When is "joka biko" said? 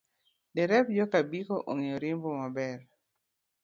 0.97-1.55